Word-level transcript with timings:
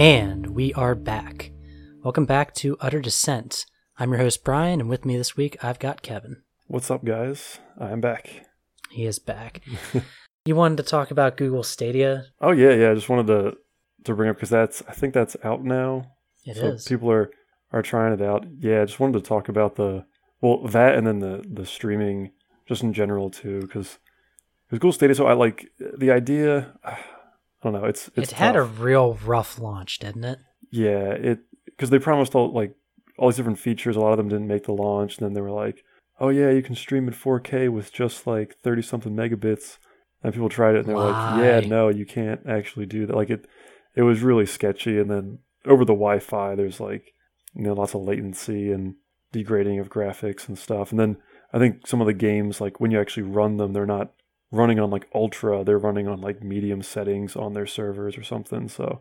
And 0.00 0.46
we 0.54 0.72
are 0.72 0.94
back. 0.94 1.52
Welcome 2.02 2.24
back 2.24 2.54
to 2.54 2.78
Utter 2.80 3.02
Descent. 3.02 3.66
I'm 3.98 4.08
your 4.12 4.20
host, 4.20 4.42
Brian, 4.42 4.80
and 4.80 4.88
with 4.88 5.04
me 5.04 5.18
this 5.18 5.36
week, 5.36 5.62
I've 5.62 5.78
got 5.78 6.00
Kevin. 6.00 6.40
What's 6.68 6.90
up, 6.90 7.04
guys? 7.04 7.58
I'm 7.78 8.00
back. 8.00 8.46
He 8.88 9.04
is 9.04 9.18
back. 9.18 9.60
you 10.46 10.56
wanted 10.56 10.78
to 10.78 10.84
talk 10.84 11.10
about 11.10 11.36
Google 11.36 11.62
Stadia? 11.62 12.24
Oh 12.40 12.52
yeah, 12.52 12.70
yeah. 12.70 12.92
I 12.92 12.94
just 12.94 13.10
wanted 13.10 13.26
to 13.26 13.58
to 14.04 14.14
bring 14.14 14.30
up 14.30 14.36
because 14.36 14.48
that's 14.48 14.82
I 14.88 14.92
think 14.92 15.12
that's 15.12 15.36
out 15.44 15.64
now. 15.64 16.12
It 16.46 16.56
so 16.56 16.68
is. 16.68 16.88
people 16.88 17.10
are 17.10 17.30
are 17.70 17.82
trying 17.82 18.14
it 18.14 18.22
out. 18.22 18.46
Yeah, 18.58 18.80
I 18.80 18.86
just 18.86 19.00
wanted 19.00 19.22
to 19.22 19.28
talk 19.28 19.50
about 19.50 19.76
the 19.76 20.06
well 20.40 20.66
that 20.66 20.94
and 20.94 21.06
then 21.06 21.18
the 21.18 21.44
the 21.46 21.66
streaming 21.66 22.30
just 22.66 22.82
in 22.82 22.94
general 22.94 23.28
too 23.28 23.60
because 23.60 23.98
Google 24.70 24.92
Stadia. 24.92 25.14
So 25.14 25.26
I 25.26 25.34
like 25.34 25.66
the 25.78 26.10
idea. 26.10 26.72
I 27.62 27.70
don't 27.70 27.80
know. 27.80 27.88
It's 27.88 28.10
it's 28.16 28.32
it 28.32 28.36
had 28.36 28.56
a 28.56 28.62
real 28.62 29.18
rough 29.24 29.58
launch, 29.58 29.98
didn't 29.98 30.24
it? 30.24 30.38
yeah 30.72 31.10
it 31.10 31.40
because 31.66 31.90
they 31.90 31.98
promised 31.98 32.34
all 32.34 32.52
like 32.52 32.74
all 33.20 33.28
these 33.28 33.36
different 33.36 33.58
features. 33.58 33.96
A 33.96 34.00
lot 34.00 34.12
of 34.12 34.16
them 34.16 34.28
didn't 34.28 34.48
make 34.48 34.64
the 34.64 34.72
launch. 34.72 35.18
And 35.18 35.26
then 35.26 35.34
they 35.34 35.42
were 35.42 35.50
like, 35.50 35.84
oh 36.18 36.30
yeah, 36.30 36.50
you 36.50 36.62
can 36.62 36.74
stream 36.74 37.06
in 37.06 37.14
4K 37.14 37.68
with 37.68 37.92
just 37.92 38.26
like 38.26 38.56
30 38.62 38.82
something 38.82 39.14
megabits. 39.14 39.76
And 40.22 40.32
people 40.32 40.48
tried 40.48 40.74
it 40.74 40.80
and 40.80 40.88
they're 40.88 40.96
like, 40.96 41.42
yeah, 41.42 41.60
no, 41.60 41.88
you 41.88 42.06
can't 42.06 42.40
actually 42.48 42.86
do 42.86 43.06
that. 43.06 43.14
Like 43.14 43.30
it, 43.30 43.46
it 43.94 44.02
was 44.02 44.22
really 44.22 44.46
sketchy. 44.46 44.98
And 44.98 45.10
then 45.10 45.38
over 45.66 45.84
the 45.84 45.92
Wi-Fi, 45.92 46.54
there's 46.54 46.80
like, 46.80 47.12
you 47.54 47.62
know, 47.62 47.74
lots 47.74 47.94
of 47.94 48.02
latency 48.02 48.72
and 48.72 48.94
degrading 49.32 49.78
of 49.78 49.90
graphics 49.90 50.48
and 50.48 50.58
stuff. 50.58 50.90
And 50.90 51.00
then 51.00 51.18
I 51.52 51.58
think 51.58 51.86
some 51.86 52.00
of 52.00 52.06
the 52.06 52.14
games, 52.14 52.60
like 52.60 52.80
when 52.80 52.90
you 52.90 53.00
actually 53.00 53.24
run 53.24 53.58
them, 53.58 53.72
they're 53.72 53.86
not 53.86 54.12
running 54.50 54.78
on 54.80 54.90
like 54.90 55.06
ultra. 55.14 55.64
They're 55.64 55.78
running 55.78 56.08
on 56.08 56.20
like 56.20 56.42
medium 56.42 56.82
settings 56.82 57.36
on 57.36 57.54
their 57.54 57.66
servers 57.66 58.16
or 58.18 58.22
something. 58.22 58.68
So 58.68 59.00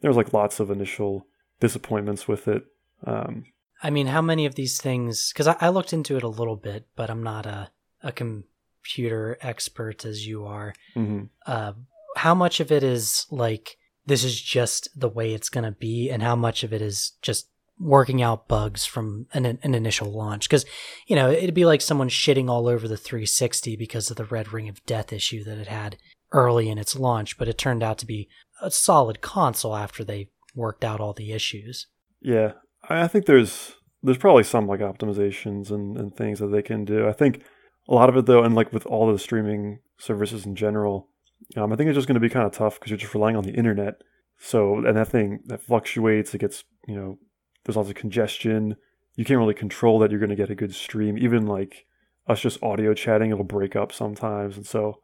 there's 0.00 0.16
like 0.16 0.32
lots 0.32 0.60
of 0.60 0.70
initial 0.70 1.26
disappointments 1.60 2.26
with 2.26 2.48
it. 2.48 2.64
Um, 3.06 3.44
I 3.82 3.90
mean, 3.90 4.08
how 4.08 4.20
many 4.20 4.46
of 4.46 4.54
these 4.56 4.80
things? 4.80 5.32
Because 5.32 5.46
I, 5.46 5.56
I 5.60 5.68
looked 5.70 5.92
into 5.92 6.16
it 6.16 6.22
a 6.22 6.28
little 6.28 6.56
bit, 6.56 6.86
but 6.96 7.10
I'm 7.10 7.22
not 7.22 7.46
a 7.46 7.70
a 8.02 8.12
computer 8.12 9.36
expert 9.40 10.04
as 10.04 10.26
you 10.26 10.44
are. 10.44 10.74
mhm. 10.96 11.28
Uh, 11.46 11.72
how 12.16 12.34
much 12.34 12.60
of 12.60 12.72
it 12.72 12.82
is 12.82 13.26
like 13.30 13.76
this 14.06 14.24
is 14.24 14.40
just 14.40 14.88
the 14.98 15.08
way 15.08 15.32
it's 15.32 15.48
going 15.48 15.64
to 15.64 15.70
be, 15.70 16.10
and 16.10 16.22
how 16.22 16.34
much 16.34 16.64
of 16.64 16.72
it 16.72 16.82
is 16.82 17.12
just 17.22 17.48
working 17.80 18.22
out 18.22 18.46
bugs 18.46 18.84
from 18.84 19.26
an, 19.32 19.46
an 19.46 19.74
initial 19.74 20.10
launch? 20.12 20.48
Because 20.48 20.64
you 21.06 21.16
know, 21.16 21.30
it'd 21.30 21.54
be 21.54 21.64
like 21.64 21.80
someone 21.80 22.08
shitting 22.08 22.48
all 22.48 22.68
over 22.68 22.86
the 22.86 22.96
360 22.96 23.76
because 23.76 24.10
of 24.10 24.16
the 24.16 24.24
red 24.24 24.52
ring 24.52 24.68
of 24.68 24.84
death 24.86 25.12
issue 25.12 25.42
that 25.44 25.58
it 25.58 25.68
had 25.68 25.96
early 26.32 26.68
in 26.68 26.78
its 26.78 26.96
launch, 26.96 27.38
but 27.38 27.48
it 27.48 27.58
turned 27.58 27.82
out 27.82 27.98
to 27.98 28.06
be 28.06 28.28
a 28.62 28.70
solid 28.70 29.20
console 29.20 29.74
after 29.74 30.04
they 30.04 30.28
worked 30.54 30.84
out 30.84 31.00
all 31.00 31.12
the 31.12 31.32
issues. 31.32 31.86
Yeah, 32.20 32.52
I 32.88 33.08
think 33.08 33.26
there's 33.26 33.74
there's 34.02 34.18
probably 34.18 34.44
some 34.44 34.66
like 34.66 34.80
optimizations 34.80 35.70
and, 35.70 35.96
and 35.96 36.14
things 36.14 36.38
that 36.38 36.48
they 36.48 36.62
can 36.62 36.84
do. 36.84 37.08
I 37.08 37.12
think 37.12 37.42
a 37.88 37.94
lot 37.94 38.08
of 38.08 38.16
it 38.16 38.26
though, 38.26 38.42
and 38.42 38.54
like 38.54 38.72
with 38.72 38.86
all 38.86 39.10
the 39.10 39.18
streaming 39.18 39.80
services 39.98 40.46
in 40.46 40.54
general, 40.54 41.08
um, 41.56 41.72
I 41.72 41.76
think 41.76 41.88
it's 41.88 41.96
just 41.96 42.08
going 42.08 42.14
to 42.14 42.20
be 42.20 42.28
kind 42.28 42.46
of 42.46 42.52
tough 42.52 42.78
because 42.78 42.90
you're 42.90 42.98
just 42.98 43.14
relying 43.14 43.36
on 43.36 43.44
the 43.44 43.54
internet. 43.54 43.94
So 44.38 44.76
and 44.76 44.96
that 44.96 45.08
thing 45.08 45.40
that 45.46 45.62
fluctuates, 45.62 46.34
it 46.34 46.38
gets 46.38 46.64
you 46.86 46.94
know 46.94 47.18
there's 47.64 47.76
lots 47.76 47.88
of 47.88 47.94
congestion. 47.94 48.76
You 49.16 49.24
can't 49.24 49.38
really 49.38 49.54
control 49.54 49.98
that 49.98 50.10
you're 50.10 50.20
going 50.20 50.30
to 50.30 50.36
get 50.36 50.50
a 50.50 50.54
good 50.54 50.74
stream. 50.74 51.18
Even 51.18 51.46
like 51.46 51.84
us 52.26 52.40
just 52.40 52.62
audio 52.62 52.94
chatting, 52.94 53.30
it'll 53.30 53.44
break 53.44 53.74
up 53.76 53.92
sometimes, 53.92 54.56
and 54.56 54.66
so 54.66 54.98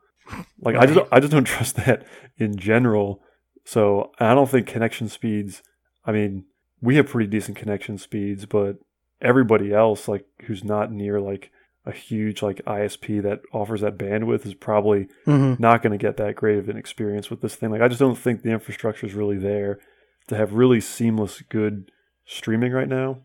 like 0.60 0.76
I 0.76 0.86
just 0.86 1.00
I 1.12 1.20
just 1.20 1.32
don't 1.32 1.44
trust 1.56 1.76
that 1.76 2.06
in 2.38 2.56
general. 2.56 3.20
So 3.64 4.12
I 4.20 4.34
don't 4.34 4.48
think 4.48 4.66
connection 4.66 5.08
speeds. 5.08 5.62
I 6.04 6.12
mean, 6.12 6.44
we 6.80 6.96
have 6.96 7.08
pretty 7.08 7.28
decent 7.28 7.56
connection 7.56 7.98
speeds, 7.98 8.46
but 8.46 8.76
everybody 9.20 9.72
else, 9.72 10.06
like 10.08 10.24
who's 10.46 10.62
not 10.62 10.92
near 10.92 11.20
like 11.20 11.50
a 11.84 11.92
huge 11.92 12.42
like 12.42 12.64
ISP 12.64 13.22
that 13.22 13.40
offers 13.52 13.80
that 13.80 13.98
bandwidth, 13.98 14.46
is 14.46 14.54
probably 14.54 15.08
Mm-hmm. 15.26 15.60
not 15.60 15.82
going 15.82 15.92
to 15.96 16.02
get 16.02 16.16
that 16.18 16.36
great 16.36 16.58
of 16.58 16.68
an 16.68 16.76
experience 16.76 17.28
with 17.30 17.40
this 17.40 17.56
thing. 17.56 17.70
Like 17.70 17.80
I 17.82 17.88
just 17.88 18.00
don't 18.00 18.16
think 18.18 18.42
the 18.42 18.50
infrastructure 18.52 19.06
is 19.06 19.14
really 19.14 19.38
there 19.38 19.80
to 20.28 20.36
have 20.36 20.52
really 20.54 20.80
seamless, 20.80 21.42
good 21.48 21.90
streaming 22.26 22.72
right 22.72 22.88
now. 22.88 23.18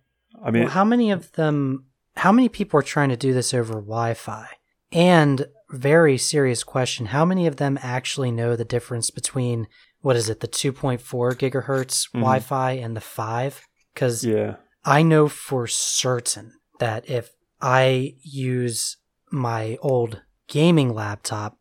I 0.44 0.51
mean, 0.51 0.63
well, 0.63 0.72
how 0.72 0.84
many 0.85 1.12
of 1.12 1.31
them? 1.34 1.85
How 2.17 2.31
many 2.31 2.50
people 2.50 2.79
are 2.79 2.84
trying 2.84 3.09
to 3.09 3.17
do 3.17 3.34
this 3.34 3.53
over 3.53 3.73
Wi-Fi? 3.73 4.47
And 4.91 5.47
very 5.69 6.17
serious 6.17 6.63
question: 6.63 7.07
How 7.07 7.25
many 7.25 7.47
of 7.47 7.57
them 7.57 7.78
actually 7.81 8.31
know 8.31 8.56
the 8.56 8.66
difference 8.66 9.09
between 9.09 9.67
what 10.01 10.16
is 10.16 10.29
it, 10.29 10.39
the 10.39 10.47
2.4 10.47 11.00
gigahertz 11.35 12.09
Mhm. 12.09 12.19
Wi-Fi 12.22 12.72
and 12.72 12.95
the 12.95 13.01
five? 13.01 13.62
Because 13.94 14.23
yeah, 14.23 14.56
I 14.84 15.03
know 15.03 15.28
for 15.28 15.68
certain 15.68 16.53
that 16.79 17.09
if 17.09 17.31
I 17.62 18.16
use 18.23 18.97
my 19.31 19.78
old 19.81 20.22
gaming 20.47 20.94
laptop, 20.94 21.57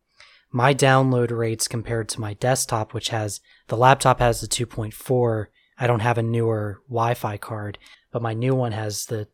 my 0.51 0.75
download 0.75 1.31
rates 1.31 1.69
compared 1.69 2.09
to 2.11 2.21
my 2.21 2.35
desktop, 2.35 2.95
which 2.95 3.11
has 3.11 3.41
the 3.69 3.77
laptop 3.77 4.19
has 4.21 4.41
the 4.41 4.49
2.4. 4.49 5.47
I 5.81 5.87
don't 5.87 6.01
have 6.01 6.19
a 6.19 6.23
newer 6.23 6.81
Wi 6.89 7.15
Fi 7.15 7.39
card, 7.39 7.79
but 8.13 8.23
my 8.23 8.35
new 8.35 8.55
one 8.55 8.73
has 8.73 9.07
the 9.07 9.27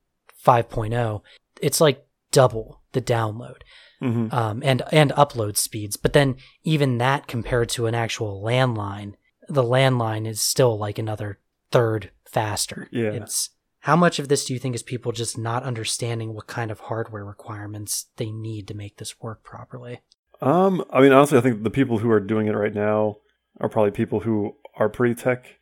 5.0. 0.47 1.23
It's 1.61 1.81
like 1.81 2.07
double 2.31 2.81
the 2.93 3.03
download 3.03 3.63
hmm 4.01 4.29
um, 4.31 4.63
and 4.65 4.83
and 4.93 5.11
upload 5.13 5.57
speeds. 5.57 5.97
But 5.97 6.13
then 6.13 6.37
even 6.63 6.99
that 6.99 7.27
compared 7.27 7.69
to 7.71 7.87
an 7.87 7.95
actual 7.95 8.43
landline, 8.43 9.15
the 9.49 9.63
landline 9.63 10.27
is 10.27 10.41
still 10.41 10.79
like 10.79 10.99
another 10.99 11.39
third 11.71 12.11
faster. 12.25 12.89
Yeah. 12.93 13.13
It's 13.13 13.51
how 13.81 13.97
much 13.97 14.19
of 14.19 14.29
this 14.29 14.45
do 14.45 14.53
you 14.53 14.59
think 14.59 14.75
is 14.75 14.83
people 14.83 15.13
just 15.13 15.39
not 15.39 15.63
understanding 15.63 16.35
what 16.35 16.47
kind 16.47 16.71
of 16.71 16.81
hardware 16.81 17.25
requirements 17.25 18.07
they 18.17 18.31
need 18.31 18.67
to 18.69 18.75
make 18.75 18.97
this 18.97 19.21
work 19.21 19.45
properly? 19.45 20.01
Um, 20.43 20.85
I 20.91 21.01
mean, 21.01 21.13
honestly, 21.13 21.39
I 21.39 21.41
think 21.41 21.63
the 21.63 21.71
people 21.71 21.99
who 21.99 22.11
are 22.11 22.21
doing 22.21 22.49
it 22.49 22.53
right 22.53 22.75
now 22.75 23.17
are 23.61 23.69
probably 23.69 23.93
people 23.93 24.21
who 24.21 24.57
are 24.75 24.89
pretty 24.89 25.15
tech 25.15 25.56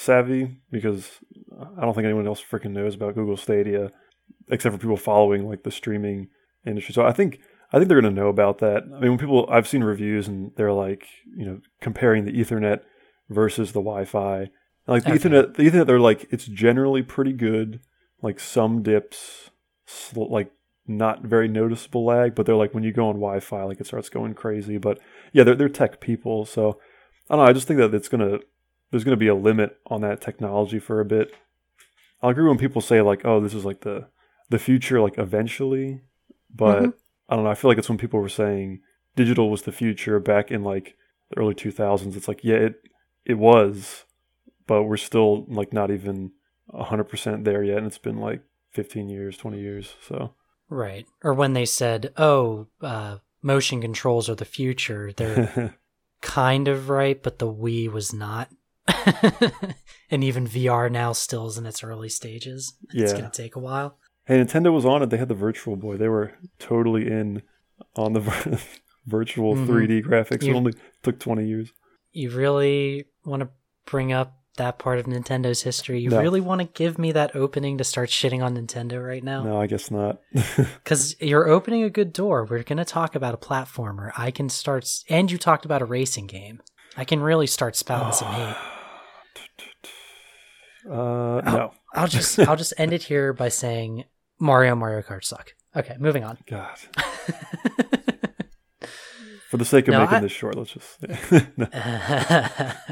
savvy 0.00 0.58
because 0.70 1.20
I 1.76 1.82
don't 1.82 1.94
think 1.94 2.04
anyone 2.06 2.26
else 2.26 2.42
freaking 2.42 2.72
knows 2.72 2.94
about 2.94 3.14
Google 3.14 3.36
Stadia 3.36 3.90
except 4.50 4.74
for 4.74 4.80
people 4.80 4.96
following 4.96 5.48
like 5.48 5.62
the 5.62 5.70
streaming 5.70 6.28
industry. 6.66 6.92
So 6.94 7.04
I 7.04 7.12
think 7.12 7.40
I 7.72 7.78
think 7.78 7.88
they're 7.88 8.00
going 8.00 8.14
to 8.14 8.20
know 8.20 8.28
about 8.28 8.58
that. 8.58 8.82
I 8.84 8.98
mean, 9.00 9.10
when 9.10 9.18
people 9.18 9.46
I've 9.50 9.68
seen 9.68 9.84
reviews 9.84 10.26
and 10.26 10.52
they're 10.56 10.72
like, 10.72 11.06
you 11.36 11.44
know, 11.44 11.60
comparing 11.80 12.24
the 12.24 12.32
Ethernet 12.32 12.80
versus 13.28 13.72
the 13.72 13.80
Wi-Fi. 13.80 14.38
And, 14.40 14.50
like 14.86 15.04
the 15.04 15.12
Okay. 15.12 15.18
Ethernet, 15.28 15.54
the 15.54 15.62
Ethernet, 15.64 15.86
they're 15.86 16.00
like 16.00 16.26
it's 16.30 16.46
generally 16.46 17.02
pretty 17.02 17.32
good. 17.32 17.80
Like 18.22 18.40
some 18.40 18.82
dips, 18.82 19.50
sl- 19.86 20.30
like 20.30 20.50
not 20.86 21.22
very 21.22 21.46
noticeable 21.48 22.04
lag, 22.04 22.34
but 22.34 22.44
they're 22.46 22.56
like 22.56 22.74
when 22.74 22.82
you 22.84 22.92
go 22.92 23.08
on 23.08 23.14
Wi-Fi, 23.16 23.64
like 23.64 23.80
it 23.80 23.86
starts 23.86 24.08
going 24.08 24.34
crazy. 24.34 24.78
But 24.78 24.98
yeah, 25.32 25.44
they're 25.44 25.54
they're 25.54 25.68
tech 25.68 26.00
people, 26.00 26.44
so 26.44 26.78
I 27.28 27.36
don't 27.36 27.44
know. 27.44 27.50
I 27.50 27.52
just 27.52 27.68
think 27.68 27.78
that 27.78 27.94
it's 27.94 28.08
gonna 28.08 28.40
there's 28.90 29.04
gonna 29.04 29.16
be 29.16 29.28
a 29.28 29.34
limit 29.34 29.76
on 29.86 30.00
that 30.02 30.20
technology 30.20 30.78
for 30.78 31.00
a 31.00 31.04
bit. 31.04 31.34
I'll 32.22 32.30
agree 32.30 32.46
when 32.48 32.58
people 32.58 32.82
say 32.82 33.00
like, 33.00 33.22
oh, 33.24 33.40
this 33.40 33.54
is 33.54 33.64
like 33.64 33.80
the 33.80 34.08
the 34.50 34.58
future, 34.58 35.00
like 35.00 35.16
eventually, 35.18 36.00
but 36.54 36.82
Mhm. 36.82 36.94
I 37.28 37.34
don't 37.36 37.44
know. 37.44 37.50
I 37.50 37.54
feel 37.54 37.70
like 37.70 37.78
it's 37.78 37.88
when 37.88 37.98
people 37.98 38.20
were 38.20 38.28
saying 38.28 38.80
digital 39.16 39.50
was 39.50 39.62
the 39.62 39.72
future 39.72 40.18
back 40.18 40.50
in 40.50 40.64
like 40.64 40.96
the 41.30 41.38
early 41.38 41.54
2000s. 41.54 42.16
It's 42.16 42.28
like 42.28 42.42
yeah, 42.44 42.56
it 42.56 42.74
it 43.24 43.34
was, 43.34 44.04
but 44.66 44.84
we're 44.84 44.96
still 44.96 45.44
like 45.48 45.72
not 45.72 45.90
even 45.90 46.32
100% 46.72 47.44
there 47.44 47.62
yet, 47.62 47.78
and 47.78 47.86
it's 47.86 47.98
been 47.98 48.18
like 48.18 48.42
15 48.70 49.08
years, 49.08 49.36
20 49.36 49.60
years, 49.60 49.94
so. 50.06 50.34
Right. 50.68 51.06
Or 51.24 51.34
when 51.34 51.52
they 51.52 51.64
said, 51.64 52.12
"Oh, 52.16 52.68
uh, 52.80 53.18
motion 53.42 53.80
controls 53.80 54.28
are 54.28 54.36
the 54.36 54.44
future," 54.44 55.12
they're 55.12 55.74
kind 56.22 56.68
of 56.68 56.88
right, 56.88 57.20
but 57.20 57.38
the 57.40 57.52
Wii 57.52 57.90
was 57.90 58.12
not. 58.12 58.50
and 60.10 60.24
even 60.24 60.46
VR 60.46 60.90
now 60.90 61.12
still 61.12 61.46
is 61.46 61.58
in 61.58 61.66
its 61.66 61.82
early 61.84 62.08
stages. 62.08 62.74
Yeah. 62.92 63.04
It's 63.04 63.12
going 63.12 63.30
to 63.30 63.42
take 63.42 63.56
a 63.56 63.60
while. 63.60 63.96
Hey, 64.26 64.42
Nintendo 64.42 64.72
was 64.72 64.84
on 64.84 65.02
it. 65.02 65.10
They 65.10 65.16
had 65.16 65.28
the 65.28 65.34
Virtual 65.34 65.76
Boy. 65.76 65.96
They 65.96 66.08
were 66.08 66.32
totally 66.58 67.06
in 67.06 67.42
on 67.96 68.12
the 68.12 68.20
vir- 68.20 68.58
virtual 69.06 69.54
Mhm. 69.54 69.66
3D 69.66 70.04
graphics. 70.04 70.46
It 70.46 70.54
only 70.54 70.74
took 71.02 71.18
20 71.18 71.46
years. 71.46 71.72
You 72.12 72.30
really 72.30 73.06
want 73.24 73.40
to 73.42 73.48
bring 73.86 74.12
up 74.12 74.36
that 74.56 74.78
part 74.78 74.98
of 74.98 75.06
Nintendo's 75.06 75.62
history? 75.62 76.00
You 76.00 76.10
No. 76.10 76.20
really 76.20 76.40
want 76.40 76.60
to 76.60 76.66
give 76.66 76.98
me 76.98 77.12
that 77.12 77.34
opening 77.34 77.78
to 77.78 77.84
start 77.84 78.08
shitting 78.10 78.42
on 78.44 78.56
Nintendo 78.56 79.04
right 79.04 79.22
now? 79.24 79.42
No, 79.42 79.60
I 79.60 79.66
guess 79.66 79.90
not. 79.90 80.20
Because 80.84 81.16
you're 81.20 81.48
opening 81.48 81.82
a 81.82 81.90
good 81.90 82.12
door. 82.12 82.44
We're 82.44 82.62
going 82.62 82.78
to 82.78 82.84
talk 82.84 83.14
about 83.14 83.32
a 83.34 83.38
platformer. 83.38 84.10
I 84.18 84.30
can 84.30 84.48
start, 84.48 84.86
and 85.08 85.30
you 85.30 85.38
talked 85.38 85.64
about 85.64 85.82
a 85.82 85.86
racing 85.86 86.26
game. 86.26 86.60
I 86.96 87.04
can 87.04 87.20
really 87.20 87.46
start 87.46 87.74
spouting 87.76 88.12
some 88.12 88.28
hate. 88.34 88.56
Uh, 90.90 91.40
no. 91.44 91.72
I'll 91.94 92.06
just 92.08 92.38
I'll 92.38 92.56
just 92.56 92.74
end 92.78 92.92
it 92.92 93.04
here 93.04 93.32
by 93.32 93.48
saying 93.48 94.04
Mario 94.38 94.74
Mario 94.74 95.02
Kart 95.02 95.24
suck. 95.24 95.54
Okay, 95.76 95.96
moving 95.98 96.24
on. 96.24 96.38
God. 96.46 96.76
For 99.50 99.56
the 99.56 99.64
sake 99.64 99.88
of 99.88 99.92
No, 99.92 100.00
making 100.00 100.16
I- 100.16 100.20
this 100.20 100.32
short, 100.32 100.56
let's 100.56 100.72
just. 100.72 101.02
no, 101.58 101.66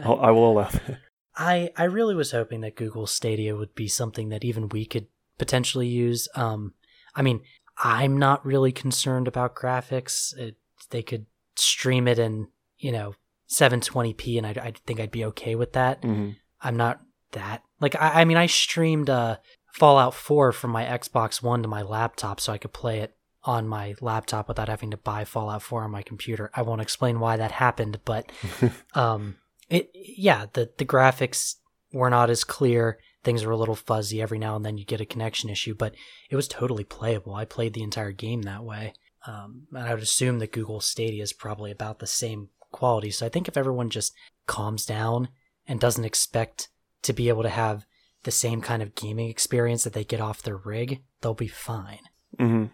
I'll, 0.04 0.20
I 0.20 0.30
will 0.30 0.52
allow 0.52 0.68
that. 0.68 0.98
I 1.36 1.70
I 1.76 1.84
really 1.84 2.16
was 2.16 2.32
hoping 2.32 2.62
that 2.62 2.74
Google 2.76 3.06
Stadia 3.06 3.54
would 3.56 3.74
be 3.76 3.86
something 3.86 4.28
that 4.30 4.44
even 4.44 4.68
we 4.68 4.84
could 4.84 5.06
potentially 5.38 5.86
use. 5.86 6.28
Um, 6.34 6.74
I 7.14 7.22
mean, 7.22 7.42
I'm 7.78 8.18
not 8.18 8.44
really 8.44 8.72
concerned 8.72 9.28
about 9.28 9.54
graphics. 9.54 10.36
It, 10.36 10.56
they 10.90 11.02
could 11.02 11.26
stream 11.56 12.08
it 12.08 12.18
in 12.18 12.48
you 12.76 12.90
know 12.90 13.14
720p, 13.48 14.38
and 14.38 14.46
I 14.46 14.50
I 14.50 14.72
think 14.86 15.00
I'd 15.00 15.10
be 15.10 15.24
okay 15.26 15.54
with 15.54 15.72
that. 15.72 16.02
hmm 16.02 16.30
I'm 16.60 16.76
not 16.76 17.00
that 17.32 17.62
like 17.80 17.94
I, 17.94 18.22
I 18.22 18.24
mean 18.24 18.36
I 18.36 18.46
streamed 18.46 19.08
uh 19.10 19.36
Fallout 19.72 20.14
4 20.14 20.50
from 20.52 20.70
my 20.72 20.84
Xbox 20.84 21.42
One 21.42 21.62
to 21.62 21.68
my 21.68 21.82
laptop 21.82 22.40
so 22.40 22.52
I 22.52 22.58
could 22.58 22.72
play 22.72 22.98
it 23.00 23.14
on 23.44 23.68
my 23.68 23.94
laptop 24.00 24.48
without 24.48 24.68
having 24.68 24.90
to 24.90 24.96
buy 24.96 25.24
Fallout 25.24 25.62
4 25.62 25.84
on 25.84 25.90
my 25.92 26.02
computer. 26.02 26.50
I 26.54 26.62
won't 26.62 26.80
explain 26.80 27.20
why 27.20 27.36
that 27.36 27.52
happened, 27.52 28.00
but 28.04 28.30
um 28.94 29.36
it 29.68 29.90
yeah, 29.94 30.46
the 30.52 30.70
the 30.78 30.84
graphics 30.84 31.56
were 31.92 32.10
not 32.10 32.30
as 32.30 32.44
clear. 32.44 32.98
Things 33.22 33.44
were 33.44 33.52
a 33.52 33.56
little 33.56 33.76
fuzzy 33.76 34.20
every 34.20 34.38
now 34.38 34.56
and 34.56 34.64
then 34.64 34.78
you 34.78 34.84
get 34.84 35.00
a 35.00 35.06
connection 35.06 35.50
issue, 35.50 35.74
but 35.74 35.94
it 36.30 36.36
was 36.36 36.48
totally 36.48 36.84
playable. 36.84 37.34
I 37.34 37.44
played 37.44 37.74
the 37.74 37.82
entire 37.82 38.12
game 38.12 38.42
that 38.42 38.64
way. 38.64 38.94
Um, 39.26 39.66
and 39.72 39.86
I 39.86 39.92
would 39.94 40.02
assume 40.02 40.38
that 40.38 40.52
Google 40.52 40.80
Stadia 40.80 41.22
is 41.22 41.32
probably 41.32 41.70
about 41.70 41.98
the 41.98 42.06
same 42.06 42.48
quality. 42.70 43.10
So 43.10 43.26
I 43.26 43.28
think 43.28 43.48
if 43.48 43.56
everyone 43.56 43.90
just 43.90 44.12
calms 44.46 44.84
down 44.86 45.28
and 45.66 45.78
doesn't 45.80 46.04
expect 46.04 46.68
to 47.02 47.12
be 47.12 47.28
able 47.28 47.42
to 47.42 47.48
have 47.48 47.84
the 48.24 48.30
same 48.30 48.60
kind 48.60 48.82
of 48.82 48.94
gaming 48.94 49.28
experience 49.28 49.84
that 49.84 49.92
they 49.92 50.04
get 50.04 50.20
off 50.20 50.42
their 50.42 50.56
rig, 50.56 51.02
they'll 51.20 51.34
be 51.34 51.46
fine. 51.48 52.00
Mm-hmm. 52.38 52.64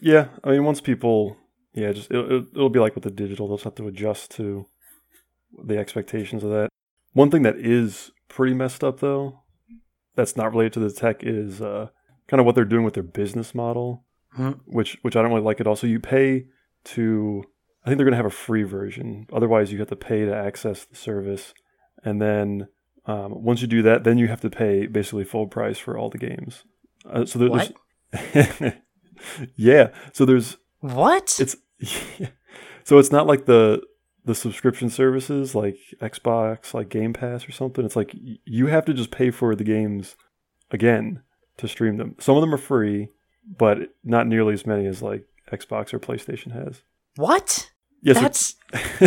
Yeah, 0.00 0.28
I 0.44 0.50
mean, 0.50 0.64
once 0.64 0.80
people, 0.80 1.36
yeah, 1.74 1.92
just 1.92 2.10
it'll, 2.10 2.44
it'll- 2.54 2.68
be 2.70 2.78
like 2.80 2.94
with 2.94 3.04
the 3.04 3.10
digital. 3.10 3.46
They'll 3.48 3.56
just 3.56 3.64
have 3.64 3.74
to 3.76 3.88
adjust 3.88 4.30
to 4.32 4.66
the 5.64 5.76
expectations 5.78 6.42
of 6.44 6.50
that. 6.50 6.68
One 7.12 7.30
thing 7.30 7.42
that 7.42 7.56
is 7.56 8.10
pretty 8.28 8.54
messed 8.54 8.82
up, 8.82 9.00
though, 9.00 9.40
that's 10.14 10.36
not 10.36 10.52
related 10.52 10.72
to 10.74 10.80
the 10.80 10.90
tech, 10.92 11.22
is 11.22 11.60
uh, 11.60 11.88
kind 12.28 12.40
of 12.40 12.46
what 12.46 12.54
they're 12.54 12.64
doing 12.64 12.84
with 12.84 12.94
their 12.94 13.02
business 13.02 13.54
model, 13.54 14.04
Hmm. 14.34 14.52
which 14.64 14.96
which 15.02 15.14
I 15.14 15.20
don't 15.22 15.30
really 15.30 15.44
like 15.44 15.60
at 15.60 15.66
all. 15.66 15.76
So 15.76 15.86
you 15.86 16.00
pay 16.00 16.46
to, 16.84 17.44
I 17.84 17.88
think 17.88 17.98
they're 17.98 18.06
going 18.06 18.12
to 18.12 18.16
have 18.16 18.26
a 18.26 18.30
free 18.30 18.62
version. 18.62 19.26
Otherwise, 19.32 19.72
you 19.72 19.78
have 19.80 19.88
to 19.88 19.96
pay 19.96 20.24
to 20.24 20.34
access 20.34 20.84
the 20.84 20.96
service, 20.96 21.52
and 22.04 22.20
then 22.20 22.68
um, 23.06 23.42
once 23.42 23.60
you 23.60 23.66
do 23.66 23.82
that, 23.82 24.04
then 24.04 24.18
you 24.18 24.28
have 24.28 24.40
to 24.42 24.50
pay 24.50 24.86
basically 24.86 25.24
full 25.24 25.46
price 25.46 25.78
for 25.78 25.98
all 25.98 26.08
the 26.08 26.18
games. 26.18 26.64
Uh, 27.04 27.24
so 27.24 27.38
there, 27.38 27.50
there's 28.12 28.72
yeah. 29.56 29.88
So 30.12 30.24
there's 30.24 30.58
What? 30.80 31.38
it's 31.40 31.56
so 32.84 32.98
it's 32.98 33.10
not 33.10 33.26
like 33.26 33.46
the 33.46 33.82
the 34.24 34.34
subscription 34.36 34.88
services 34.88 35.54
like 35.54 35.76
Xbox, 36.00 36.74
like 36.74 36.88
Game 36.88 37.12
Pass 37.12 37.48
or 37.48 37.52
something. 37.52 37.84
It's 37.84 37.96
like 37.96 38.14
you 38.14 38.66
have 38.68 38.84
to 38.84 38.94
just 38.94 39.10
pay 39.10 39.32
for 39.32 39.56
the 39.56 39.64
games 39.64 40.14
again 40.70 41.22
to 41.56 41.66
stream 41.66 41.96
them. 41.96 42.14
Some 42.20 42.36
of 42.36 42.40
them 42.40 42.54
are 42.54 42.58
free, 42.58 43.08
but 43.58 43.78
not 44.04 44.28
nearly 44.28 44.54
as 44.54 44.64
many 44.64 44.86
as 44.86 45.02
like 45.02 45.24
Xbox 45.50 45.92
or 45.92 45.98
PlayStation 45.98 46.52
has. 46.52 46.82
what? 47.16 47.71
Yes, 48.02 48.18
That's 48.20 48.54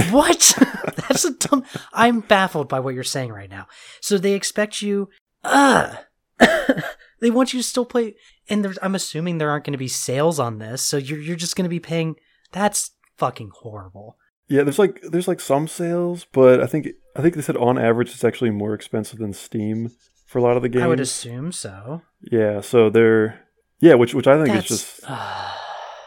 what? 0.12 0.57
That's 1.07 1.25
a 1.25 1.33
dumb. 1.33 1.63
I'm 1.94 2.21
baffled 2.21 2.69
by 2.69 2.80
what 2.80 2.95
you're 2.95 3.03
saying 3.03 3.31
right 3.31 3.50
now. 3.50 3.68
So 4.01 4.18
they 4.18 4.33
expect 4.33 4.81
you. 4.81 5.09
Uh 5.44 5.95
they 7.21 7.31
want 7.31 7.53
you 7.53 7.59
to 7.59 7.63
still 7.63 7.86
play, 7.86 8.15
and 8.50 8.63
there's, 8.63 8.77
I'm 8.81 8.95
assuming 8.95 9.38
there 9.38 9.50
aren't 9.50 9.65
going 9.65 9.74
to 9.74 9.77
be 9.77 9.88
sales 9.88 10.39
on 10.39 10.59
this, 10.59 10.81
so 10.81 10.97
you're 10.97 11.19
you're 11.19 11.36
just 11.36 11.56
going 11.56 11.63
to 11.63 11.69
be 11.69 11.80
paying. 11.80 12.15
That's 12.51 12.92
fucking 13.18 13.51
horrible. 13.62 14.18
yeah. 14.50 14.63
There's 14.63 14.80
like 14.80 15.01
there's 15.01 15.27
like 15.27 15.39
some 15.39 15.68
sales, 15.68 16.25
but 16.31 16.62
I 16.62 16.68
think 16.68 16.88
I 17.15 17.21
think 17.21 17.36
they 17.36 17.42
said 17.42 17.57
on 17.57 17.77
average 17.77 18.12
it's 18.12 18.24
actually 18.24 18.51
more 18.51 18.74
expensive 18.74 19.19
than 19.19 19.33
Steam 19.33 19.92
for 20.25 20.39
a 20.39 20.42
lot 20.42 20.57
of 20.57 20.63
the 20.63 20.69
games. 20.69 20.83
I 20.83 20.88
would 20.88 21.00
assume 21.00 21.51
so. 21.51 22.01
yeah, 22.31 22.62
so 22.62 22.89
they're 22.89 23.42
yeah, 23.80 23.94
which 23.95 24.13
which 24.13 24.27
I 24.27 24.36
think 24.36 24.53
That's 24.53 24.71
is 24.71 24.80
just 24.81 25.09
uh, 25.09 25.51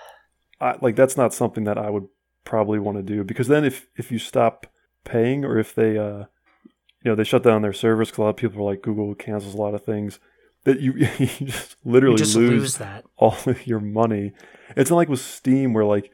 I, 0.60 0.76
like 0.82 0.96
that's 0.96 1.16
not 1.16 1.32
something 1.32 1.64
that 1.64 1.78
I 1.78 1.88
would 1.90 2.06
probably 2.48 2.78
want 2.78 2.96
to 2.96 3.02
do 3.02 3.22
because 3.22 3.46
then 3.48 3.64
if 3.64 3.86
if 3.96 4.10
you 4.10 4.18
stop 4.18 4.66
paying 5.04 5.44
or 5.44 5.58
if 5.58 5.74
they 5.74 5.98
uh 5.98 6.24
you 7.02 7.04
know 7.04 7.14
they 7.14 7.22
shut 7.24 7.42
down 7.42 7.60
their 7.62 7.72
servers 7.72 8.08
because 8.08 8.18
a 8.18 8.22
lot 8.22 8.30
of 8.30 8.36
people 8.36 8.60
are 8.60 8.70
like 8.70 8.82
Google 8.82 9.14
cancels 9.14 9.54
a 9.54 9.58
lot 9.58 9.74
of 9.74 9.84
things 9.84 10.18
that 10.64 10.80
you 10.80 10.92
you 11.18 11.26
just 11.46 11.76
literally 11.84 12.14
you 12.14 12.18
just 12.24 12.34
lose, 12.36 12.50
lose 12.50 12.76
that. 12.78 13.04
all 13.16 13.36
of 13.46 13.66
your 13.66 13.80
money. 13.80 14.32
It's 14.76 14.90
not 14.90 14.96
like 14.96 15.08
with 15.10 15.20
Steam 15.20 15.74
where 15.74 15.84
like 15.84 16.10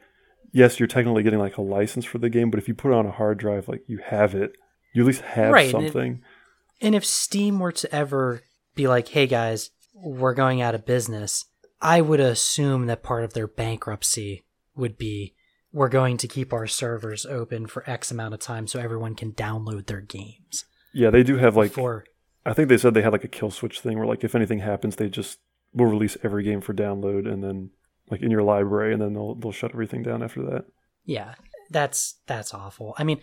yes 0.51 0.79
you're 0.79 0.87
technically 0.87 1.23
getting 1.23 1.39
like 1.39 1.57
a 1.57 1.61
license 1.61 2.05
for 2.05 2.17
the 2.17 2.29
game 2.29 2.49
but 2.51 2.59
if 2.59 2.67
you 2.67 2.73
put 2.75 2.91
it 2.91 2.95
on 2.95 3.05
a 3.05 3.11
hard 3.11 3.37
drive 3.37 3.67
like 3.67 3.83
you 3.87 3.99
have 4.05 4.35
it 4.35 4.53
you 4.93 5.03
at 5.03 5.07
least 5.07 5.21
have 5.21 5.51
Right, 5.53 5.73
and 5.73 5.83
it- 5.83 5.91
something. 5.93 6.21
And 6.81 6.93
if 6.95 7.05
Steam 7.05 7.59
were 7.59 7.71
to 7.71 7.95
ever 7.95 8.41
be 8.75 8.87
like, 8.87 9.07
hey 9.07 9.27
guys, 9.27 9.69
we're 9.93 10.33
going 10.33 10.61
out 10.61 10.75
of 10.75 10.85
business, 10.85 11.45
I 11.81 12.01
would 12.01 12.19
assume 12.19 12.87
that 12.87 13.01
part 13.01 13.23
of 13.23 13.33
their 13.33 13.47
bankruptcy 13.47 14.43
would 14.75 14.97
be 14.97 15.35
we're 15.75 15.89
going 15.89 16.15
to 16.17 16.27
keep 16.27 16.53
our 16.53 16.65
servers 16.67 17.25
open 17.25 17.67
for 17.67 17.87
X 17.89 18.09
amount 18.09 18.33
of 18.33 18.39
time 18.39 18.65
so 18.65 18.79
everyone 18.79 19.13
can 19.13 19.31
download 19.33 19.87
their 19.87 20.01
games. 20.01 20.63
yeah, 20.93 21.09
they 21.09 21.21
do 21.23 21.37
have 21.37 21.55
like 21.57 21.71
for 21.71 22.05
I 22.45 22.53
think 22.53 22.69
they 22.69 22.77
said 22.77 22.93
they 22.93 23.01
had 23.01 23.11
like 23.11 23.23
a 23.23 23.27
kill 23.37 23.51
switch 23.51 23.79
thing 23.81 23.97
where 23.97 24.07
like 24.07 24.23
if 24.23 24.35
anything 24.35 24.59
happens, 24.59 24.95
they 24.95 25.09
just 25.09 25.39
will 25.73 25.87
release 25.87 26.15
every 26.23 26.43
game 26.43 26.61
for 26.61 26.73
download 26.73 27.31
and 27.31 27.43
then 27.43 27.71
like 28.09 28.21
in 28.21 28.31
your 28.31 28.43
library, 28.43 28.93
and 28.93 29.01
then 29.01 29.13
they'll 29.13 29.35
they'll 29.35 29.51
shut 29.51 29.71
everything 29.71 30.01
down 30.03 30.23
after 30.23 30.41
that. 30.43 30.65
yeah, 31.03 31.33
that's 31.71 32.15
that's 32.27 32.53
awful. 32.53 32.93
I 32.97 33.03
mean, 33.03 33.19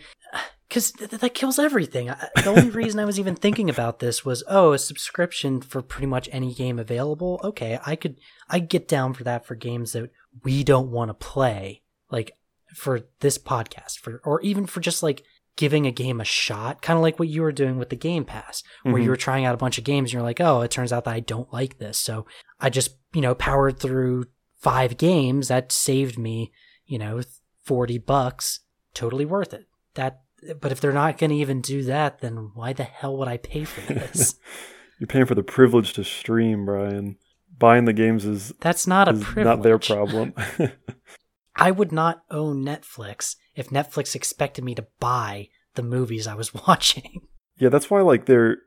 because 0.67 0.91
th- 0.91 1.09
th- 1.09 1.21
that 1.21 1.33
kills 1.33 1.57
everything. 1.57 2.09
I- 2.09 2.29
The 2.35 2.49
only 2.49 2.69
reason 2.81 2.99
I 2.99 3.05
was 3.05 3.17
even 3.19 3.35
thinking 3.35 3.69
about 3.69 3.99
this 3.99 4.25
was, 4.25 4.43
oh, 4.47 4.73
a 4.73 4.77
subscription 4.77 5.61
for 5.61 5.81
pretty 5.81 6.07
much 6.07 6.27
any 6.31 6.53
game 6.53 6.77
available. 6.79 7.39
Okay, 7.43 7.79
I 7.85 7.95
could 7.95 8.17
I 8.49 8.59
get 8.59 8.87
down 8.87 9.13
for 9.13 9.23
that 9.23 9.45
for 9.45 9.55
games 9.55 9.93
that 9.93 10.11
we 10.43 10.63
don't 10.63 10.91
want 10.91 11.09
to 11.09 11.13
play, 11.13 11.81
like 12.11 12.31
for 12.75 13.01
this 13.19 13.37
podcast, 13.37 13.99
for 13.99 14.21
or 14.25 14.41
even 14.41 14.65
for 14.65 14.79
just 14.79 15.03
like 15.03 15.23
giving 15.55 15.85
a 15.85 15.91
game 15.91 16.19
a 16.19 16.25
shot, 16.25 16.81
kind 16.81 16.97
of 16.97 17.03
like 17.03 17.19
what 17.19 17.27
you 17.27 17.41
were 17.43 17.51
doing 17.51 17.77
with 17.77 17.89
the 17.89 17.95
Game 17.95 18.25
Pass, 18.25 18.63
where 18.83 18.95
Mhm. 18.95 19.03
you 19.03 19.09
were 19.09 19.15
trying 19.15 19.45
out 19.45 19.53
a 19.53 19.57
bunch 19.57 19.77
of 19.77 19.83
games 19.83 20.07
and 20.09 20.13
you're 20.13 20.23
like, 20.23 20.41
oh, 20.41 20.61
it 20.61 20.71
turns 20.71 20.91
out 20.91 21.05
that 21.05 21.13
I 21.13 21.19
don't 21.19 21.51
like 21.53 21.77
this, 21.77 21.97
so 21.97 22.25
I 22.59 22.69
just 22.69 22.97
you 23.13 23.21
know 23.21 23.35
powered 23.35 23.79
through 23.79 24.25
five 24.57 24.97
games 24.97 25.49
that 25.49 25.71
saved 25.71 26.17
me 26.17 26.51
you 26.85 26.97
know 26.97 27.21
40 27.63 27.97
bucks 27.99 28.61
totally 28.93 29.25
worth 29.25 29.53
it 29.53 29.65
that 29.95 30.21
but 30.61 30.71
if 30.71 30.79
they're 30.81 30.91
not 30.93 31.17
going 31.17 31.29
to 31.31 31.35
even 31.35 31.59
do 31.61 31.83
that 31.83 32.19
then 32.19 32.51
why 32.53 32.71
the 32.73 32.83
hell 32.83 33.17
would 33.17 33.27
i 33.27 33.35
pay 33.37 33.65
for 33.65 33.81
this 33.93 34.35
You're 34.99 35.07
paying 35.07 35.25
for 35.25 35.35
the 35.35 35.43
privilege 35.43 35.91
to 35.93 36.03
stream, 36.05 36.65
Brian. 36.65 37.17
Buying 37.59 37.83
the 37.85 37.91
games 37.93 38.23
is, 38.25 38.53
that's 38.61 38.87
not 38.87 39.09
a 39.09 39.11
is 39.11 39.23
privilege 39.23 39.45
not 39.45 39.63
their 39.63 39.77
problem. 39.79 40.33
i 41.55 41.71
would 41.71 41.91
not 41.91 42.23
own 42.31 42.63
netflix 42.63 43.35
if 43.55 43.69
netflix 43.69 44.15
expected 44.15 44.63
me 44.63 44.73
to 44.75 44.85
buy 44.99 45.47
the 45.75 45.83
movies 45.83 46.27
i 46.27 46.33
was 46.33 46.53
watching 46.67 47.21
yeah, 47.57 47.69
that's 47.69 47.89
why 47.89 48.01
like 48.01 48.25
their 48.25 48.57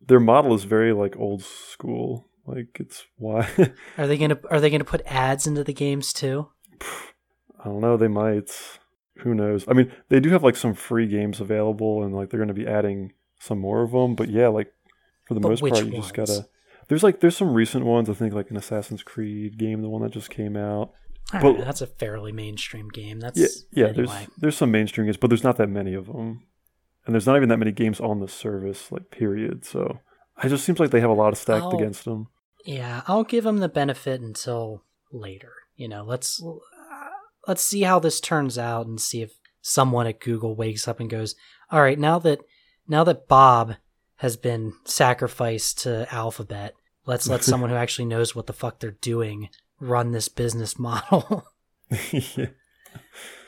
their 0.00 0.20
model 0.20 0.54
is 0.54 0.64
very 0.64 0.92
like 0.92 1.16
old 1.16 1.42
school. 1.42 2.28
Like 2.46 2.78
it's 2.80 3.04
why 3.16 3.48
are 3.98 4.06
they 4.06 4.18
going 4.18 4.30
to 4.30 4.40
are 4.50 4.60
they 4.60 4.70
going 4.70 4.80
to 4.80 4.84
put 4.84 5.02
ads 5.06 5.46
into 5.46 5.62
the 5.62 5.72
games 5.72 6.12
too 6.12 6.48
I 7.60 7.64
don't 7.66 7.80
know. 7.80 7.96
They 7.96 8.08
might. 8.08 8.50
Who 9.18 9.34
knows? 9.34 9.64
I 9.68 9.72
mean, 9.74 9.92
they 10.08 10.18
do 10.18 10.30
have 10.30 10.42
like 10.42 10.56
some 10.56 10.74
free 10.74 11.06
games 11.06 11.40
available, 11.40 12.02
and 12.02 12.12
like 12.12 12.30
they're 12.30 12.38
going 12.38 12.48
to 12.48 12.54
be 12.54 12.66
adding 12.66 13.12
some 13.38 13.60
more 13.60 13.82
of 13.82 13.92
them. 13.92 14.16
But 14.16 14.30
yeah, 14.30 14.48
like 14.48 14.72
for 15.26 15.34
the 15.34 15.40
But 15.40 15.50
most 15.50 15.60
part, 15.60 15.84
you 15.84 15.92
just 15.92 16.14
gotta. 16.14 16.48
There's 16.88 17.04
like 17.04 17.20
there's 17.20 17.36
some 17.36 17.54
recent 17.54 17.84
ones. 17.84 18.10
I 18.10 18.14
think 18.14 18.34
like 18.34 18.50
an 18.50 18.56
Assassin's 18.56 19.04
Creed 19.04 19.58
game, 19.58 19.82
the 19.82 19.88
one 19.88 20.02
that 20.02 20.10
just 20.10 20.30
came 20.30 20.56
out. 20.56 20.92
Well- 21.32 21.54
right, 21.54 21.64
that's 21.64 21.80
a 21.80 21.86
fairly 21.86 22.32
mainstream 22.32 22.88
game 22.88 23.20
that's 23.20 23.38
Yeah, 23.38 23.46
yeah. 23.72 23.86
anyway. 23.90 24.06
There's 24.06 24.26
there's 24.38 24.56
some 24.56 24.70
mainstream 24.70 25.06
games, 25.06 25.16
but 25.16 25.28
there's 25.30 25.44
not 25.44 25.56
that 25.56 25.68
many 25.68 25.94
of 25.94 26.06
them, 26.06 26.42
and 27.06 27.14
there's 27.14 27.26
not 27.26 27.36
even 27.36 27.48
that 27.48 27.58
many 27.58 27.72
games 27.72 28.00
on 28.00 28.20
the 28.20 28.28
service. 28.28 28.90
Like 28.92 29.10
period. 29.10 29.64
So 29.64 30.00
it 30.42 30.48
just 30.48 30.64
seems 30.64 30.78
like 30.80 30.90
they 30.90 31.00
have 31.00 31.10
a 31.10 31.14
lot 31.14 31.32
of 31.32 31.38
stacked 31.38 31.64
I'll- 31.64 31.74
against 31.76 32.04
them. 32.04 32.28
Yeah, 32.64 33.02
I'll 33.08 33.24
give 33.24 33.44
them 33.44 33.58
the 33.58 33.68
benefit 33.68 34.20
until 34.20 34.84
later. 35.10 35.52
You 35.74 35.88
know, 35.88 36.04
let's 36.04 36.40
uh, 36.42 37.08
let's 37.48 37.64
see 37.64 37.82
how 37.82 37.98
this 37.98 38.20
turns 38.20 38.56
out 38.58 38.86
and 38.86 39.00
see 39.00 39.22
if 39.22 39.32
someone 39.62 40.06
at 40.06 40.20
Google 40.20 40.54
wakes 40.54 40.86
up 40.86 41.00
and 41.00 41.08
goes, 41.10 41.34
"All 41.70 41.80
right, 41.80 41.98
now 41.98 42.18
that 42.20 42.40
now 42.86 43.04
that 43.04 43.26
Bob 43.26 43.76
has 44.16 44.36
been 44.36 44.74
sacrificed 44.84 45.78
to 45.80 46.06
Alphabet, 46.14 46.74
let's 47.06 47.26
let 47.28 47.42
someone 47.44 47.70
who 47.70 47.76
actually 47.76 48.04
knows 48.04 48.34
what 48.36 48.46
the 48.46 48.52
fuck 48.52 48.78
they're 48.78 48.90
doing 48.92 49.48
run 49.82 50.12
this 50.12 50.28
business 50.28 50.78
model." 50.78 51.46
yeah. 52.10 52.46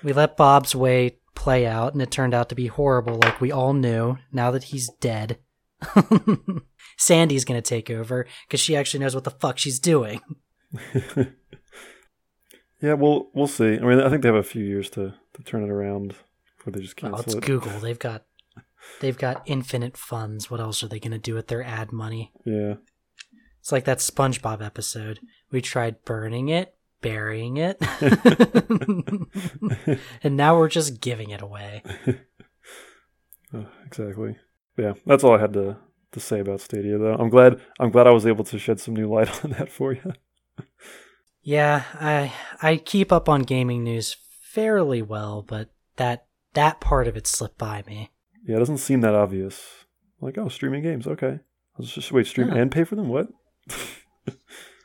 we 0.03 0.13
let 0.13 0.37
Bob's 0.37 0.75
way 0.75 1.19
play 1.35 1.67
out 1.67 1.93
and 1.95 2.03
it 2.03 2.11
turned 2.11 2.35
out 2.35 2.49
to 2.51 2.55
be 2.55 2.67
horrible 2.67 3.17
like 3.17 3.41
we 3.41 3.51
all 3.51 3.73
knew 3.73 4.17
now 4.33 4.51
that 4.51 4.65
he's 4.65 4.91
dead. 5.01 5.39
Sandy's 6.99 7.45
going 7.45 7.61
to 7.61 7.69
take 7.69 7.91
over 7.91 8.27
cuz 8.49 8.61
she 8.61 8.77
actually 8.77 9.01
knows 9.01 9.15
what 9.15 9.25
the 9.25 9.31
fuck 9.31 9.59
she's 9.59 9.79
doing. 9.81 10.21
yeah. 12.81 12.95
Well, 12.95 13.31
we'll 13.35 13.47
see. 13.47 13.77
I 13.79 13.81
mean, 13.81 14.01
I 14.01 14.09
think 14.09 14.23
they 14.23 14.29
have 14.29 14.37
a 14.37 14.43
few 14.43 14.65
years 14.65 14.91
to 14.91 15.15
to 15.35 15.43
turn 15.43 15.65
it 15.65 15.71
around 15.71 16.15
before 16.57 16.73
they 16.73 16.81
just 16.81 17.01
Well, 17.03 17.13
cancel 17.13 17.33
it's 17.39 17.45
it. 17.45 17.47
Google. 17.47 17.79
They've 17.81 17.99
got 17.99 18.25
They've 19.01 19.17
got 19.19 19.43
infinite 19.47 19.97
funds. 19.97 20.51
What 20.51 20.61
else 20.61 20.83
are 20.83 20.89
they 20.89 21.01
going 21.01 21.13
to 21.13 21.19
do 21.19 21.35
with 21.35 21.49
their 21.49 21.63
ad 21.63 21.91
money? 21.93 22.33
Yeah. 22.45 22.75
It's 23.65 23.73
like 23.73 23.87
that 23.87 23.97
SpongeBob 23.97 24.63
episode. 24.63 25.21
We 25.51 25.63
tried 25.63 26.05
burning 26.05 26.51
it, 26.51 26.75
burying 27.01 27.57
it, 27.57 27.79
and 30.23 30.37
now 30.37 30.59
we're 30.59 30.69
just 30.69 31.01
giving 31.01 31.31
it 31.31 31.41
away. 31.41 31.83
Uh, 33.55 33.65
exactly. 33.87 34.37
Yeah, 34.77 34.93
that's 35.07 35.25
all 35.25 35.35
I 35.35 35.41
had 35.41 35.55
to 35.55 35.79
to 36.13 36.21
say 36.21 36.41
about 36.41 36.61
Stadia 36.61 36.99
though. 36.99 37.15
I'm 37.15 37.31
glad 37.31 37.59
I'm 37.81 37.91
glad 37.91 38.07
I 38.07 38.11
was 38.11 38.27
able 38.27 38.45
to 38.45 38.59
shed 38.59 38.81
some 38.81 38.95
new 38.95 39.11
light 39.11 39.43
on 39.47 39.53
that 39.53 39.71
for 39.71 39.95
you. 39.95 40.13
Yeah, 41.41 41.85
I 41.95 42.35
I 42.61 42.77
keep 42.77 43.13
up 43.13 43.31
on 43.31 43.45
gaming 43.45 43.83
news 43.83 44.15
fairly 44.43 45.01
well, 45.01 45.41
but 45.41 45.71
that 45.97 46.27
that 46.53 46.81
part 46.81 47.09
of 47.09 47.17
it 47.17 47.27
slipped 47.27 47.57
by 47.57 47.83
me. 47.87 48.11
Yeah, 48.47 48.57
it 48.57 48.59
doesn't 48.59 48.77
seem 48.77 49.01
that 49.01 49.15
obvious. 49.15 49.87
Like, 50.21 50.37
oh, 50.37 50.49
streaming 50.49 50.83
games, 50.83 51.07
okay. 51.07 51.39
Let's 51.79 51.95
just 51.95 52.13
wait, 52.13 52.27
stream 52.27 52.49
Yeah. 52.49 52.57
and 52.57 52.71
pay 52.71 52.85
for 52.85 52.95
them? 52.95 53.09
What? 53.09 53.29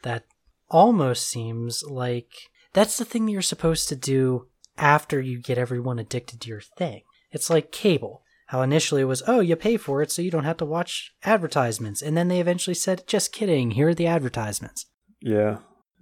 That 0.04 0.26
almost 0.70 1.28
seems 1.28 1.84
like 1.84 2.32
that's 2.74 2.98
the 2.98 3.06
thing 3.06 3.26
that 3.26 3.32
you're 3.32 3.42
supposed 3.42 3.90
to 3.90 3.96
do 3.96 4.48
after 4.78 5.20
you 5.20 5.40
get 5.42 5.58
everyone 5.58 6.00
addicted 6.00 6.40
to 6.42 6.50
your 6.50 6.62
thing. 6.62 7.02
It's 7.32 7.50
like 7.50 7.72
cable. 7.72 8.24
How 8.48 8.62
initially 8.62 9.02
it 9.02 9.06
was, 9.06 9.22
oh, 9.28 9.42
you 9.42 9.56
pay 9.56 9.78
for 9.78 10.02
it 10.02 10.12
so 10.12 10.22
you 10.22 10.32
don't 10.32 10.44
have 10.46 10.58
to 10.58 10.66
watch 10.66 11.14
advertisements. 11.24 12.02
And 12.02 12.18
then 12.18 12.30
they 12.30 12.40
eventually 12.40 12.74
said, 12.74 13.04
just 13.06 13.32
kidding, 13.32 13.72
here 13.72 13.90
are 13.90 13.94
the 13.94 14.08
advertisements. 14.08 14.88
Yeah, 15.22 15.58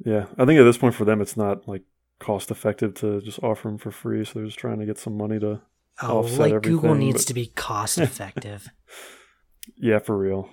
yeah. 0.06 0.28
I 0.38 0.46
think 0.46 0.60
at 0.60 0.64
this 0.64 0.78
point 0.78 0.96
for 0.96 1.04
them, 1.04 1.20
it's 1.20 1.36
not 1.36 1.68
like 1.68 1.82
cost 2.20 2.50
effective 2.52 2.94
to 2.96 3.20
just 3.22 3.44
offer 3.44 3.68
them 3.68 3.78
for 3.78 3.92
free. 3.92 4.24
So 4.24 4.34
they're 4.36 4.46
just 4.46 4.60
trying 4.60 4.80
to 4.80 4.86
get 4.86 4.98
some 4.98 5.18
money 5.18 5.40
to. 5.40 5.62
Oh, 6.02 6.20
Offset 6.20 6.40
like 6.40 6.62
Google 6.62 6.94
needs 6.96 7.24
but- 7.24 7.28
to 7.30 7.34
be 7.34 7.48
cost 7.56 7.98
effective. 7.98 8.68
Yeah, 9.76 10.00
for 10.00 10.18
real. 10.18 10.50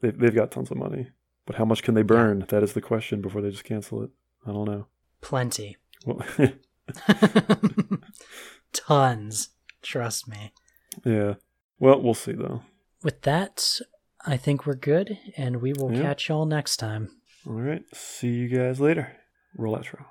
They've 0.00 0.16
they've 0.18 0.34
got 0.34 0.50
tons 0.50 0.70
of 0.70 0.76
money, 0.78 1.08
but 1.46 1.56
how 1.56 1.64
much 1.64 1.82
can 1.82 1.94
they 1.94 2.02
burn? 2.02 2.44
That 2.48 2.62
is 2.62 2.72
the 2.72 2.80
question 2.80 3.20
before 3.20 3.40
they 3.42 3.50
just 3.50 3.64
cancel 3.64 4.02
it. 4.02 4.10
I 4.46 4.52
don't 4.52 4.66
know. 4.66 4.86
Plenty. 5.20 5.76
Well, 6.06 6.22
Tons. 8.72 9.50
Trust 9.82 10.28
me. 10.28 10.52
yeah. 11.04 11.34
Well, 11.78 12.00
we'll 12.00 12.14
see 12.14 12.32
though. 12.32 12.62
With 13.02 13.22
that, 13.22 13.80
I 14.24 14.36
think 14.36 14.66
we're 14.66 14.74
good, 14.74 15.18
and 15.36 15.60
we 15.60 15.72
will 15.74 15.92
Yeah. 15.92 16.02
catch 16.02 16.28
y'all 16.28 16.46
next 16.46 16.76
time. 16.78 17.10
All 17.46 17.52
right. 17.54 17.82
See 17.92 18.28
you 18.28 18.48
guys 18.48 18.80
later. 18.80 19.16
Roll 19.56 19.76
outro. 19.76 20.06